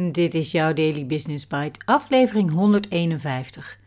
Dit 0.00 0.34
is 0.34 0.50
jouw 0.50 0.72
Daily 0.72 1.06
Business 1.06 1.46
Bite, 1.46 1.80
aflevering 1.84 2.50
151. 2.50 3.78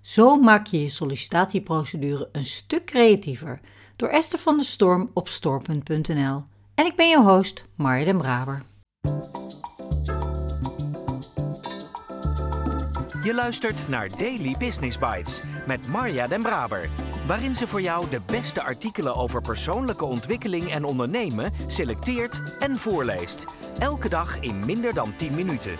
Zo 0.00 0.36
maak 0.36 0.66
je 0.66 0.82
je 0.82 0.88
sollicitatieprocedure 0.88 2.28
een 2.32 2.46
stuk 2.46 2.84
creatiever 2.84 3.60
door 3.96 4.08
Esther 4.08 4.38
van 4.38 4.58
de 4.58 4.64
Storm 4.64 5.10
op 5.14 5.28
storm.nl. 5.28 6.44
En 6.74 6.86
ik 6.86 6.96
ben 6.96 7.08
je 7.08 7.22
host, 7.22 7.64
Marja 7.74 8.04
den 8.04 8.16
Braber. 8.16 8.62
Je 13.22 13.34
luistert 13.34 13.88
naar 13.88 14.08
Daily 14.18 14.54
Business 14.58 14.98
Bites 14.98 15.42
met 15.66 15.88
Marja 15.88 16.26
den 16.26 16.42
Braber, 16.42 16.90
waarin 17.26 17.54
ze 17.54 17.66
voor 17.66 17.82
jou 17.82 18.10
de 18.10 18.20
beste 18.26 18.62
artikelen 18.62 19.14
over 19.14 19.42
persoonlijke 19.42 20.04
ontwikkeling 20.04 20.70
en 20.70 20.84
ondernemen 20.84 21.52
selecteert 21.66 22.42
en 22.58 22.76
voorleest. 22.76 23.46
Elke 23.78 24.08
dag 24.08 24.40
in 24.40 24.64
minder 24.64 24.94
dan 24.94 25.16
10 25.16 25.34
minuten. 25.34 25.76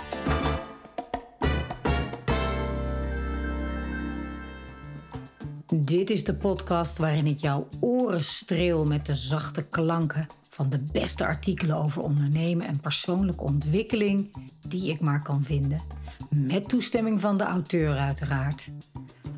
Dit 5.74 6.10
is 6.10 6.24
de 6.24 6.34
podcast 6.34 6.98
waarin 6.98 7.26
ik 7.26 7.38
jouw 7.38 7.68
oren 7.80 8.24
streel 8.24 8.86
met 8.86 9.06
de 9.06 9.14
zachte 9.14 9.62
klanken 9.68 10.26
van 10.50 10.70
de 10.70 10.78
beste 10.92 11.26
artikelen 11.26 11.76
over 11.76 12.02
ondernemen 12.02 12.66
en 12.66 12.80
persoonlijke 12.80 13.42
ontwikkeling 13.42 14.32
die 14.68 14.90
ik 14.90 15.00
maar 15.00 15.22
kan 15.22 15.44
vinden. 15.44 15.82
Met 16.30 16.68
toestemming 16.68 17.20
van 17.20 17.36
de 17.36 17.44
auteur 17.44 17.96
uiteraard. 17.96 18.70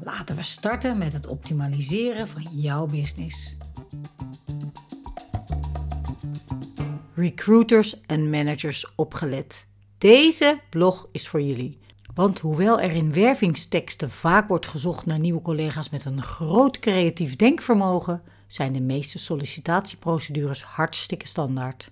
Laten 0.02 0.36
we 0.36 0.42
starten 0.42 0.98
met 0.98 1.12
het 1.12 1.26
optimaliseren 1.26 2.28
van 2.28 2.42
jouw 2.50 2.86
business. 2.86 3.56
Recruiters 7.20 8.00
en 8.00 8.30
managers 8.30 8.92
opgelet. 8.94 9.66
Deze 9.98 10.60
blog 10.70 11.08
is 11.12 11.28
voor 11.28 11.42
jullie. 11.42 11.78
Want 12.14 12.38
hoewel 12.38 12.80
er 12.80 12.90
in 12.90 13.12
wervingsteksten 13.12 14.10
vaak 14.10 14.48
wordt 14.48 14.66
gezocht 14.66 15.06
naar 15.06 15.18
nieuwe 15.18 15.42
collega's 15.42 15.90
met 15.90 16.04
een 16.04 16.22
groot 16.22 16.78
creatief 16.78 17.36
denkvermogen, 17.36 18.22
zijn 18.46 18.72
de 18.72 18.80
meeste 18.80 19.18
sollicitatieprocedures 19.18 20.62
hartstikke 20.62 21.26
standaard. 21.26 21.90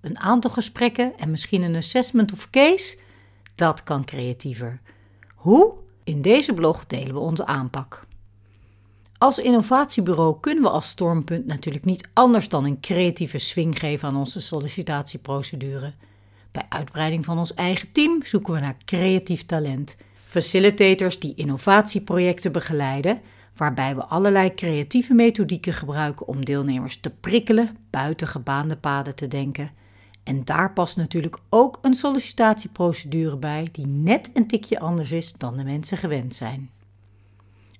Een 0.00 0.20
aantal 0.20 0.50
gesprekken 0.50 1.18
en 1.18 1.30
misschien 1.30 1.62
een 1.62 1.76
assessment 1.76 2.32
of 2.32 2.50
case, 2.50 2.98
dat 3.54 3.82
kan 3.82 4.04
creatiever. 4.04 4.80
Hoe? 5.34 5.74
In 6.04 6.22
deze 6.22 6.52
blog 6.52 6.86
delen 6.86 7.14
we 7.14 7.20
onze 7.20 7.46
aanpak. 7.46 8.05
Als 9.18 9.38
innovatiebureau 9.38 10.40
kunnen 10.40 10.62
we 10.62 10.70
als 10.70 10.88
Stormpunt 10.88 11.46
natuurlijk 11.46 11.84
niet 11.84 12.08
anders 12.12 12.48
dan 12.48 12.64
een 12.64 12.80
creatieve 12.80 13.38
swing 13.38 13.78
geven 13.78 14.08
aan 14.08 14.16
onze 14.16 14.40
sollicitatieprocedure. 14.40 15.92
Bij 16.52 16.66
uitbreiding 16.68 17.24
van 17.24 17.38
ons 17.38 17.54
eigen 17.54 17.92
team 17.92 18.24
zoeken 18.24 18.52
we 18.52 18.60
naar 18.60 18.76
creatief 18.84 19.46
talent. 19.46 19.96
Facilitators 20.24 21.18
die 21.18 21.34
innovatieprojecten 21.34 22.52
begeleiden, 22.52 23.20
waarbij 23.56 23.94
we 23.94 24.04
allerlei 24.04 24.54
creatieve 24.54 25.14
methodieken 25.14 25.72
gebruiken 25.72 26.28
om 26.28 26.44
deelnemers 26.44 27.00
te 27.00 27.10
prikkelen 27.10 27.76
buiten 27.90 28.28
gebaande 28.28 28.76
paden 28.76 29.14
te 29.14 29.28
denken. 29.28 29.70
En 30.22 30.44
daar 30.44 30.72
past 30.72 30.96
natuurlijk 30.96 31.38
ook 31.48 31.78
een 31.82 31.94
sollicitatieprocedure 31.94 33.36
bij 33.36 33.68
die 33.72 33.86
net 33.86 34.30
een 34.34 34.46
tikje 34.46 34.80
anders 34.80 35.12
is 35.12 35.32
dan 35.32 35.56
de 35.56 35.64
mensen 35.64 35.98
gewend 35.98 36.34
zijn. 36.34 36.70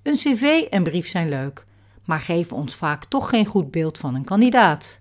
Een 0.07 0.15
cv 0.15 0.67
en 0.71 0.83
brief 0.83 1.09
zijn 1.09 1.29
leuk, 1.29 1.67
maar 2.05 2.21
geven 2.21 2.57
ons 2.57 2.75
vaak 2.75 3.05
toch 3.05 3.29
geen 3.29 3.47
goed 3.47 3.71
beeld 3.71 3.99
van 3.99 4.15
een 4.15 4.25
kandidaat. 4.25 4.99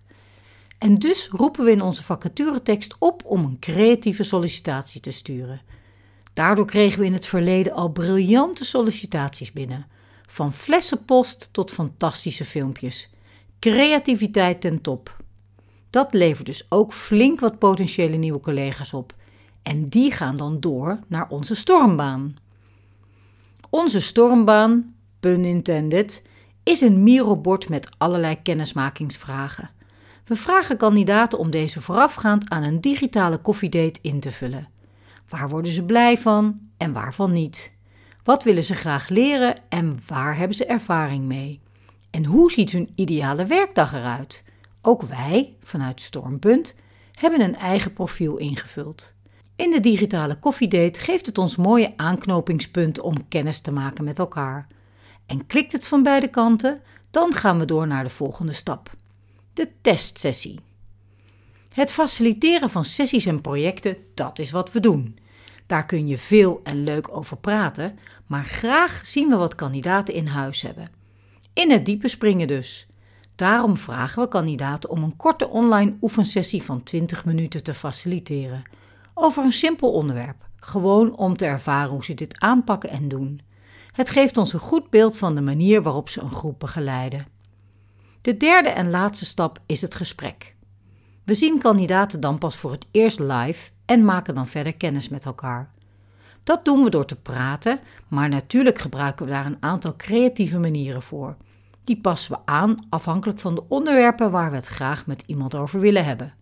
En 0.77 0.95
dus 0.95 1.29
roepen 1.31 1.65
we 1.65 1.71
in 1.71 1.81
onze 1.81 2.03
vacaturetekst 2.03 2.95
op 2.99 3.25
om 3.25 3.43
een 3.43 3.59
creatieve 3.59 4.23
sollicitatie 4.23 5.01
te 5.01 5.11
sturen. 5.11 5.61
Daardoor 6.33 6.65
kregen 6.65 6.99
we 6.99 7.05
in 7.05 7.13
het 7.13 7.25
verleden 7.25 7.73
al 7.73 7.89
briljante 7.89 8.65
sollicitaties 8.65 9.51
binnen. 9.51 9.87
Van 10.27 10.53
flessenpost 10.53 11.49
tot 11.51 11.71
fantastische 11.71 12.45
filmpjes. 12.45 13.09
Creativiteit 13.59 14.61
ten 14.61 14.81
top. 14.81 15.17
Dat 15.89 16.13
levert 16.13 16.45
dus 16.45 16.65
ook 16.69 16.94
flink 16.94 17.39
wat 17.39 17.59
potentiële 17.59 18.15
nieuwe 18.15 18.39
collega's 18.39 18.94
op. 18.94 19.15
En 19.63 19.88
die 19.88 20.11
gaan 20.11 20.38
dan 20.38 20.59
door 20.59 20.99
naar 21.07 21.29
onze 21.29 21.55
stormbaan. 21.55 22.35
Onze 23.69 24.01
stormbaan, 24.01 24.94
pun 25.25 25.46
intended, 25.46 26.24
is 26.63 26.81
een 26.81 27.03
Miro-bord 27.03 27.69
met 27.69 27.90
allerlei 27.97 28.41
kennismakingsvragen. 28.41 29.69
We 30.25 30.36
vragen 30.36 30.78
kandidaten 30.78 31.40
om 31.40 31.50
deze 31.50 31.81
voorafgaand 31.81 32.50
aan 32.50 32.63
een 32.63 32.81
digitale 32.81 33.38
koffiedate 33.38 34.00
in 34.02 34.19
te 34.19 34.31
vullen. 34.31 34.69
Waar 35.30 35.50
worden 35.50 35.72
ze 35.72 35.84
blij 35.84 36.18
van 36.18 36.59
en 36.78 36.94
waarvan 36.94 37.31
niet? 37.31 37.74
Wat 38.24 38.44
willen 38.44 38.63
ze 38.63 38.75
graag 38.75 39.09
leren 39.09 39.56
en 39.69 39.97
waar 40.08 40.38
hebben 40.38 40.58
ze 40.58 40.66
ervaring 40.66 41.25
mee? 41.25 41.62
En 42.12 42.25
hoe 42.25 42.52
ziet 42.52 42.72
hun 42.72 42.90
ideale 42.96 43.46
werkdag 43.46 43.94
eruit? 43.94 44.44
Ook 44.81 45.02
wij, 45.02 45.56
vanuit 45.63 46.02
Stormpunt, 46.02 46.75
hebben 47.12 47.42
een 47.42 47.56
eigen 47.56 47.94
profiel 47.94 48.38
ingevuld. 48.38 49.13
In 49.56 49.69
de 49.69 49.80
digitale 49.80 50.40
koffiedate 50.40 51.00
geeft 51.00 51.25
het 51.25 51.38
ons 51.38 51.56
mooie 51.56 51.94
aanknopingspunten 51.96 53.03
om 53.03 53.28
kennis 53.28 53.59
te 53.59 53.72
maken 53.72 54.03
met 54.03 54.19
elkaar. 54.19 54.68
En 55.25 55.46
klikt 55.46 55.72
het 55.72 55.88
van 55.88 56.03
beide 56.03 56.28
kanten, 56.28 56.81
dan 57.12 57.34
gaan 57.34 57.59
we 57.59 57.66
door 57.66 57.88
naar 57.88 58.03
de 58.03 58.09
volgende 58.09 58.53
stap: 58.53 58.91
de 59.53 59.69
testsessie. 59.81 60.59
Het 61.74 61.91
faciliteren 61.91 62.69
van 62.69 62.86
sessies 62.86 63.25
en 63.25 63.41
projecten, 63.41 63.97
dat 64.13 64.40
is 64.40 64.52
wat 64.52 64.72
we 64.72 64.80
doen. 64.80 65.18
Daar 65.66 65.86
kun 65.86 66.08
je 66.08 66.18
veel 66.18 66.59
en 66.63 66.84
leuk 66.84 67.16
over 67.18 67.38
praten, 67.38 68.00
maar 68.25 68.44
graag 68.44 69.02
zien 69.06 69.30
we 69.30 69.36
wat 69.36 69.56
kandidaten 69.56 70.13
in 70.13 70.28
huis 70.28 70.62
hebben. 70.62 70.90
In 71.53 71.72
het 71.72 71.86
diepe 71.86 72.07
springen 72.07 72.47
dus. 72.47 72.88
Daarom 73.36 73.78
vragen 73.78 74.22
we 74.22 74.28
kandidaten 74.28 74.90
om 74.90 75.03
een 75.03 75.16
korte 75.16 75.47
online 75.47 75.96
oefensessie 76.02 76.63
van 76.63 76.84
20 76.84 77.25
minuten 77.25 77.63
te 77.63 77.74
faciliteren. 77.74 78.63
Over 79.13 79.44
een 79.44 79.52
simpel 79.52 79.92
onderwerp, 79.92 80.47
gewoon 80.56 81.18
om 81.18 81.38
te 81.38 81.46
ervaren 81.46 81.92
hoe 81.92 82.03
ze 82.03 82.13
dit 82.13 82.40
aanpakken 82.40 82.90
en 82.90 83.07
doen. 83.07 83.42
Het 83.95 84.09
geeft 84.09 84.38
ons 84.38 84.53
een 84.53 84.59
goed 84.59 84.89
beeld 84.89 85.17
van 85.17 85.35
de 85.35 85.41
manier 85.41 85.81
waarop 85.81 86.09
ze 86.09 86.22
een 86.22 86.31
groep 86.31 86.59
begeleiden. 86.59 87.28
De 88.22 88.38
derde 88.38 88.69
en 88.69 88.89
laatste 88.89 89.25
stap 89.25 89.59
is 89.66 89.81
het 89.81 89.95
gesprek. 89.95 90.56
We 91.23 91.33
zien 91.33 91.59
kandidaten 91.59 92.19
dan 92.19 92.38
pas 92.38 92.56
voor 92.56 92.72
het 92.72 92.88
eerst 92.91 93.19
live 93.19 93.72
en 93.85 94.06
maken 94.06 94.35
dan 94.35 94.47
verder 94.47 94.75
kennis 94.75 95.09
met 95.09 95.25
elkaar. 95.25 95.69
Dat 96.44 96.66
doen 96.66 96.83
we 96.83 96.89
door 96.89 97.06
te 97.06 97.16
praten, 97.16 97.79
maar 98.07 98.29
natuurlijk 98.29 98.79
gebruiken 98.79 99.25
we 99.25 99.31
daar 99.31 99.45
een 99.45 99.57
aantal 99.59 99.95
creatieve 99.95 100.59
manieren 100.59 101.01
voor. 101.01 101.38
Die 101.83 102.01
passen 102.01 102.31
we 102.31 102.38
aan 102.45 102.75
afhankelijk 102.89 103.39
van 103.39 103.56
de 103.56 103.63
onderwerpen 103.67 104.31
waar 104.31 104.50
we 104.50 104.56
het 104.56 104.67
graag 104.67 105.06
met 105.06 105.23
iemand 105.27 105.56
over 105.56 105.79
willen 105.79 106.06
hebben. 106.06 106.33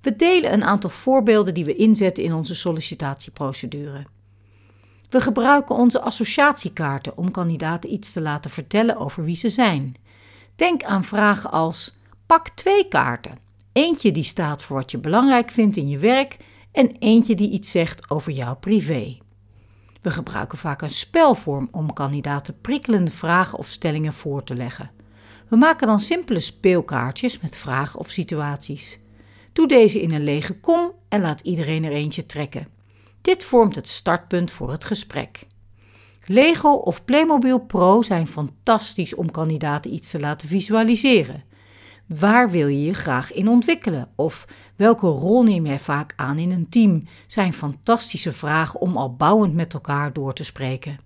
We 0.00 0.16
delen 0.16 0.52
een 0.52 0.64
aantal 0.64 0.90
voorbeelden 0.90 1.54
die 1.54 1.64
we 1.64 1.76
inzetten 1.76 2.24
in 2.24 2.34
onze 2.34 2.54
sollicitatieprocedure. 2.54 4.06
We 5.14 5.20
gebruiken 5.20 5.74
onze 5.74 6.00
associatiekaarten 6.00 7.16
om 7.16 7.30
kandidaten 7.30 7.92
iets 7.92 8.12
te 8.12 8.20
laten 8.20 8.50
vertellen 8.50 8.96
over 8.96 9.24
wie 9.24 9.36
ze 9.36 9.48
zijn. 9.48 9.94
Denk 10.54 10.82
aan 10.82 11.04
vragen 11.04 11.50
als: 11.50 11.96
pak 12.26 12.48
twee 12.48 12.88
kaarten. 12.88 13.38
Eentje 13.72 14.12
die 14.12 14.22
staat 14.24 14.62
voor 14.62 14.76
wat 14.76 14.90
je 14.90 14.98
belangrijk 14.98 15.50
vindt 15.50 15.76
in 15.76 15.88
je 15.88 15.98
werk 15.98 16.36
en 16.72 16.96
eentje 16.98 17.34
die 17.34 17.50
iets 17.50 17.70
zegt 17.70 18.10
over 18.10 18.32
jouw 18.32 18.56
privé. 18.56 19.18
We 20.00 20.10
gebruiken 20.10 20.58
vaak 20.58 20.82
een 20.82 20.90
spelvorm 20.90 21.68
om 21.70 21.92
kandidaten 21.92 22.60
prikkelende 22.60 23.10
vragen 23.10 23.58
of 23.58 23.68
stellingen 23.68 24.12
voor 24.12 24.44
te 24.44 24.54
leggen. 24.54 24.90
We 25.48 25.56
maken 25.56 25.86
dan 25.86 26.00
simpele 26.00 26.40
speelkaartjes 26.40 27.40
met 27.40 27.56
vragen 27.56 28.00
of 28.00 28.10
situaties. 28.10 28.98
Doe 29.52 29.68
deze 29.68 30.02
in 30.02 30.12
een 30.12 30.24
lege 30.24 30.54
kom 30.60 30.92
en 31.08 31.20
laat 31.20 31.40
iedereen 31.40 31.84
er 31.84 31.92
eentje 31.92 32.26
trekken. 32.26 32.74
Dit 33.24 33.44
vormt 33.44 33.74
het 33.74 33.88
startpunt 33.88 34.50
voor 34.50 34.70
het 34.70 34.84
gesprek. 34.84 35.46
Lego 36.24 36.68
of 36.68 37.04
Playmobil 37.04 37.58
Pro 37.58 38.02
zijn 38.02 38.26
fantastisch 38.26 39.14
om 39.14 39.30
kandidaten 39.30 39.92
iets 39.92 40.10
te 40.10 40.20
laten 40.20 40.48
visualiseren. 40.48 41.44
Waar 42.06 42.50
wil 42.50 42.66
je 42.66 42.82
je 42.82 42.94
graag 42.94 43.32
in 43.32 43.48
ontwikkelen? 43.48 44.08
Of 44.14 44.46
welke 44.76 45.06
rol 45.06 45.42
neem 45.42 45.66
jij 45.66 45.78
vaak 45.78 46.12
aan 46.16 46.38
in 46.38 46.50
een 46.50 46.68
team? 46.68 47.04
Zijn 47.26 47.52
fantastische 47.52 48.32
vragen 48.32 48.80
om 48.80 48.96
al 48.96 49.14
bouwend 49.14 49.54
met 49.54 49.74
elkaar 49.74 50.12
door 50.12 50.32
te 50.32 50.44
spreken. 50.44 50.98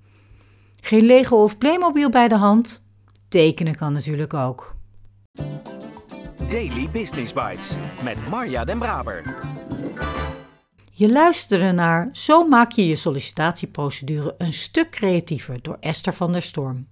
Geen 0.80 1.04
Lego 1.04 1.42
of 1.42 1.58
Playmobil 1.58 2.10
bij 2.10 2.28
de 2.28 2.36
hand? 2.36 2.84
Tekenen 3.28 3.76
kan 3.76 3.92
natuurlijk 3.92 4.34
ook. 4.34 4.74
Daily 6.48 6.90
Business 6.90 7.32
Bites 7.32 7.76
met 8.02 8.28
Marja 8.28 8.64
Den 8.64 8.78
Braber. 8.78 9.22
Je 10.98 11.12
luisterde 11.12 11.72
naar 11.72 12.08
Zo 12.12 12.48
maak 12.48 12.72
je 12.72 12.86
je 12.86 12.96
sollicitatieprocedure 12.96 14.34
een 14.38 14.52
stuk 14.52 14.90
creatiever 14.90 15.62
door 15.62 15.76
Esther 15.80 16.12
van 16.12 16.32
der 16.32 16.42
Storm. 16.42 16.86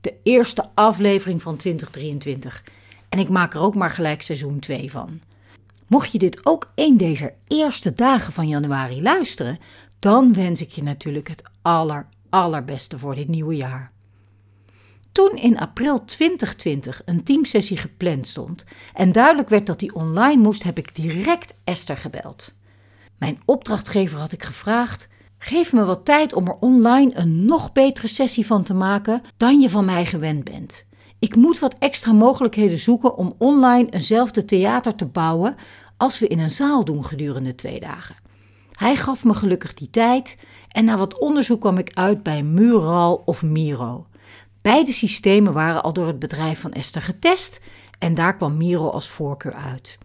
De 0.00 0.14
eerste 0.22 0.64
aflevering 0.74 1.42
van 1.42 1.56
2023. 1.56 2.64
En 3.08 3.18
ik 3.18 3.28
maak 3.28 3.54
er 3.54 3.60
ook 3.60 3.74
maar 3.74 3.90
gelijk 3.90 4.22
seizoen 4.22 4.58
2 4.58 4.90
van. 4.90 5.20
Mocht 5.86 6.12
je 6.12 6.18
dit 6.18 6.46
ook 6.46 6.72
een 6.74 6.96
deze 6.96 7.32
eerste 7.46 7.94
dagen 7.94 8.32
van 8.32 8.48
januari 8.48 9.02
luisteren, 9.02 9.58
dan 9.98 10.32
wens 10.32 10.60
ik 10.60 10.70
je 10.70 10.82
natuurlijk 10.82 11.28
het 11.28 11.42
aller, 11.62 12.06
allerbeste 12.30 12.98
voor 12.98 13.14
dit 13.14 13.28
nieuwe 13.28 13.56
jaar. 13.56 13.92
Toen 15.12 15.36
in 15.36 15.58
april 15.58 16.04
2020 16.04 17.02
een 17.04 17.24
teamsessie 17.24 17.76
gepland 17.76 18.26
stond 18.26 18.64
en 18.94 19.12
duidelijk 19.12 19.48
werd 19.48 19.66
dat 19.66 19.78
die 19.78 19.94
online 19.94 20.42
moest, 20.42 20.62
heb 20.62 20.78
ik 20.78 20.94
direct 20.94 21.54
Esther 21.64 21.96
gebeld. 21.96 22.52
Mijn 23.24 23.40
opdrachtgever 23.44 24.18
had 24.18 24.32
ik 24.32 24.42
gevraagd: 24.42 25.08
geef 25.38 25.72
me 25.72 25.84
wat 25.84 26.04
tijd 26.04 26.34
om 26.34 26.46
er 26.46 26.56
online 26.60 27.10
een 27.14 27.44
nog 27.44 27.72
betere 27.72 28.06
sessie 28.06 28.46
van 28.46 28.62
te 28.62 28.74
maken 28.74 29.22
dan 29.36 29.60
je 29.60 29.70
van 29.70 29.84
mij 29.84 30.06
gewend 30.06 30.44
bent. 30.44 30.86
Ik 31.18 31.36
moet 31.36 31.58
wat 31.58 31.76
extra 31.78 32.12
mogelijkheden 32.12 32.78
zoeken 32.78 33.16
om 33.16 33.34
online 33.38 33.90
eenzelfde 33.90 34.44
theater 34.44 34.94
te 34.94 35.06
bouwen 35.06 35.54
als 35.96 36.18
we 36.18 36.26
in 36.26 36.38
een 36.38 36.50
zaal 36.50 36.84
doen 36.84 37.04
gedurende 37.04 37.54
twee 37.54 37.80
dagen. 37.80 38.16
Hij 38.72 38.96
gaf 38.96 39.24
me 39.24 39.34
gelukkig 39.34 39.74
die 39.74 39.90
tijd 39.90 40.36
en 40.68 40.84
na 40.84 40.96
wat 40.96 41.18
onderzoek 41.18 41.60
kwam 41.60 41.78
ik 41.78 41.94
uit 41.94 42.22
bij 42.22 42.42
Mural 42.42 43.22
of 43.24 43.42
Miro. 43.42 44.06
Beide 44.62 44.92
systemen 44.92 45.52
waren 45.52 45.82
al 45.82 45.92
door 45.92 46.06
het 46.06 46.18
bedrijf 46.18 46.60
van 46.60 46.72
Esther 46.72 47.02
getest 47.02 47.60
en 47.98 48.14
daar 48.14 48.36
kwam 48.36 48.56
Miro 48.56 48.88
als 48.88 49.08
voorkeur 49.08 49.54
uit. 49.54 49.98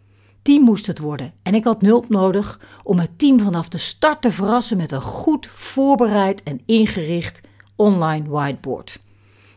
Team 0.49 0.63
moest 0.63 0.87
het 0.87 0.99
worden 0.99 1.33
en 1.43 1.55
ik 1.55 1.63
had 1.63 1.81
hulp 1.81 2.09
nodig 2.09 2.59
om 2.83 2.99
het 2.99 3.19
team 3.19 3.39
vanaf 3.39 3.69
de 3.69 3.77
start 3.77 4.21
te 4.21 4.31
verrassen 4.31 4.77
met 4.77 4.91
een 4.91 5.01
goed 5.01 5.47
voorbereid 5.47 6.43
en 6.43 6.61
ingericht 6.65 7.41
online 7.75 8.29
whiteboard. 8.29 8.99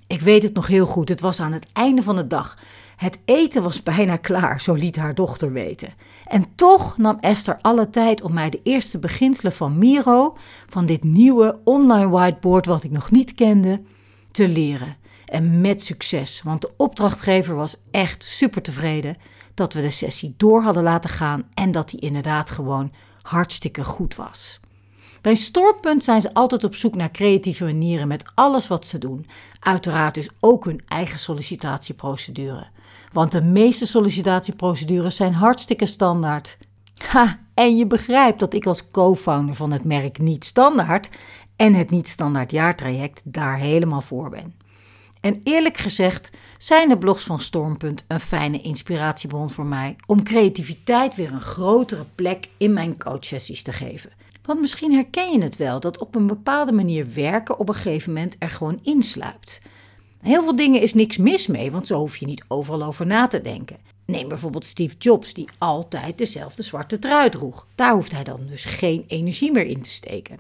Ik 0.07 0.21
weet 0.21 0.43
het 0.43 0.55
nog 0.55 0.67
heel 0.67 0.87
goed, 0.87 1.09
het 1.09 1.21
was 1.21 1.41
aan 1.41 1.53
het 1.53 1.67
einde 1.73 2.03
van 2.03 2.17
de 2.17 2.27
dag. 2.27 2.59
Het 2.97 3.19
eten 3.25 3.63
was 3.63 3.83
bijna 3.83 4.17
klaar, 4.17 4.61
zo 4.61 4.75
liet 4.75 4.97
haar 4.97 5.15
dochter 5.15 5.53
weten. 5.53 5.95
En 6.25 6.47
toch 6.55 6.99
nam 6.99 7.19
Esther 7.21 7.59
alle 7.61 7.91
tijd 7.91 8.23
om 8.23 8.33
mij 8.33 8.51
de 8.51 8.61
eerste 8.63 8.99
beginselen 8.99 9.53
van 9.53 9.79
Miro, 9.79 10.37
van 10.69 10.87
dit 10.87 11.05
nieuwe 11.05 11.61
online 11.65 12.09
whiteboard 12.09 12.67
wat 12.67 12.85
ik 12.85 12.91
nog 12.91 13.11
niet 13.11 13.35
kende, 13.35 13.83
te 14.31 14.49
leren. 14.49 14.97
En 15.33 15.61
met 15.61 15.83
succes, 15.83 16.43
want 16.43 16.61
de 16.61 16.71
opdrachtgever 16.77 17.55
was 17.55 17.77
echt 17.91 18.25
super 18.25 18.63
tevreden 18.63 19.17
dat 19.55 19.73
we 19.73 19.81
de 19.81 19.91
sessie 19.91 20.35
door 20.37 20.63
hadden 20.63 20.83
laten 20.83 21.11
gaan 21.11 21.45
en 21.55 21.71
dat 21.71 21.91
die 21.91 22.01
inderdaad 22.01 22.51
gewoon 22.51 22.93
hartstikke 23.23 23.85
goed 23.85 24.15
was. 24.15 24.61
Bij 25.21 25.35
Stormpunt 25.35 26.05
zijn 26.05 26.21
ze 26.21 26.35
altijd 26.35 26.65
op 26.65 26.75
zoek 26.75 26.95
naar 26.95 27.11
creatieve 27.11 27.65
manieren 27.65 28.09
met 28.09 28.33
alles 28.35 28.69
wat 28.69 28.87
ze 28.87 28.99
doen. 28.99 29.27
Uiteraard 29.61 30.15
dus 30.15 30.29
ook 30.41 30.65
hun 30.65 30.83
eigen 30.89 31.19
sollicitatieprocedure. 31.19 32.67
Want 33.13 33.33
de 33.33 33.43
meeste 33.43 33.87
sollicitatieprocedures 33.87 35.17
zijn 35.17 35.35
hartstikke 35.35 35.87
standaard. 35.87 36.59
Ha, 37.07 37.41
en 37.55 37.77
je 37.77 37.87
begrijpt 37.87 38.39
dat 38.39 38.55
ik 38.55 38.67
als 38.67 38.91
co-founder 38.91 39.55
van 39.55 39.71
het 39.71 39.85
merk 39.85 40.19
Niet 40.19 40.45
Standaard 40.45 41.09
en 41.57 41.75
het 41.75 41.91
Niet 41.91 42.09
Standaard 42.09 42.51
jaartraject 42.51 43.23
daar 43.25 43.59
helemaal 43.59 44.01
voor 44.01 44.31
ben. 44.31 44.62
En 45.23 45.41
eerlijk 45.45 45.77
gezegd 45.77 46.31
zijn 46.59 46.89
de 46.89 46.99
blogs 46.99 47.25
van 47.25 47.41
Stormpunt 47.41 48.05
een 48.09 48.21
fijne 48.21 48.61
inspiratiebron 48.61 49.51
voor 49.51 49.67
mij 49.67 49.97
om 50.07 50.23
creativiteit 50.23 51.15
weer 51.15 51.33
een 51.33 51.41
grotere 51.41 52.05
plek 52.15 52.49
in 52.57 52.73
mijn 52.73 52.99
coachsessies 52.99 53.63
te 53.63 53.73
geven. 53.73 54.11
Want 54.45 54.61
misschien 54.61 54.93
herken 54.93 55.33
je 55.33 55.43
het 55.43 55.57
wel 55.57 55.81
dat 55.81 55.99
op 55.99 56.15
een 56.15 56.27
bepaalde 56.27 56.73
manier 56.73 57.07
werken 57.15 57.59
op 57.59 57.69
een 57.69 57.75
gegeven 57.75 58.13
moment 58.13 58.37
er 58.39 58.51
gewoon 58.51 58.81
insluipt. 58.83 59.61
Heel 60.21 60.43
veel 60.43 60.57
dingen 60.57 60.81
is 60.81 60.95
niks 60.95 61.17
mis 61.17 61.47
mee, 61.47 61.71
want 61.71 61.87
zo 61.87 61.99
hoef 61.99 62.17
je 62.17 62.27
niet 62.27 62.45
overal 62.49 62.83
over 62.83 63.07
na 63.07 63.27
te 63.27 63.41
denken. 63.41 63.77
Neem 64.07 64.29
bijvoorbeeld 64.29 64.67
Steve 64.67 64.97
Jobs, 64.99 65.35
die 65.35 65.49
altijd 65.59 66.19
dezelfde 66.19 66.63
zwarte 66.63 66.99
trui 66.99 67.31
droeg. 67.31 67.67
Daar 67.75 67.95
hoeft 67.95 68.13
hij 68.13 68.25
dan 68.25 68.41
dus 68.47 68.65
geen 68.65 69.05
energie 69.07 69.53
meer 69.53 69.67
in 69.67 69.83
te 69.83 69.91
steken. 69.91 70.39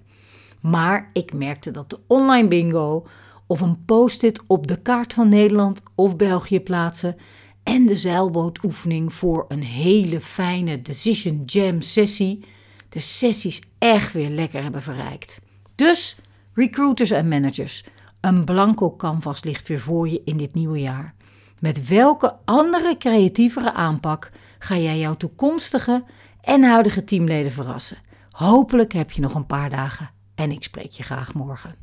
Maar 0.60 1.10
ik 1.12 1.32
merkte 1.32 1.70
dat 1.70 1.90
de 1.90 1.98
online 2.06 2.48
bingo 2.48 3.06
of 3.52 3.60
een 3.60 3.84
post-it 3.84 4.42
op 4.46 4.66
de 4.66 4.82
kaart 4.82 5.12
van 5.12 5.28
Nederland 5.28 5.82
of 5.94 6.16
België 6.16 6.60
plaatsen 6.60 7.16
en 7.62 7.86
de 7.86 7.96
zeilbootoefening 7.96 9.14
voor 9.14 9.44
een 9.48 9.62
hele 9.62 10.20
fijne 10.20 10.82
Decision 10.82 11.42
Jam 11.44 11.80
sessie 11.80 12.44
de 12.88 13.00
sessies 13.00 13.60
echt 13.78 14.12
weer 14.12 14.28
lekker 14.28 14.62
hebben 14.62 14.82
verrijkt. 14.82 15.40
Dus, 15.74 16.16
recruiters 16.54 17.10
en 17.10 17.28
managers, 17.28 17.84
een 18.20 18.44
blanco 18.44 18.96
canvas 18.96 19.44
ligt 19.44 19.68
weer 19.68 19.80
voor 19.80 20.08
je 20.08 20.22
in 20.24 20.36
dit 20.36 20.54
nieuwe 20.54 20.80
jaar. 20.80 21.14
Met 21.58 21.88
welke 21.88 22.36
andere 22.44 22.96
creatievere 22.96 23.72
aanpak 23.72 24.30
ga 24.58 24.76
jij 24.76 24.98
jouw 24.98 25.16
toekomstige 25.16 26.04
en 26.40 26.62
huidige 26.62 27.04
teamleden 27.04 27.52
verrassen? 27.52 27.98
Hopelijk 28.30 28.92
heb 28.92 29.10
je 29.10 29.20
nog 29.20 29.34
een 29.34 29.46
paar 29.46 29.70
dagen 29.70 30.10
en 30.34 30.50
ik 30.50 30.62
spreek 30.62 30.90
je 30.90 31.02
graag 31.02 31.34
morgen. 31.34 31.82